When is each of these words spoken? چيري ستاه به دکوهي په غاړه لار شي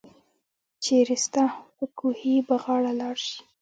چيري 0.83 1.17
ستاه 1.25 1.51
به 1.75 1.85
دکوهي 1.89 2.35
په 2.47 2.55
غاړه 2.63 2.91
لار 2.99 3.17
شي 3.25 3.39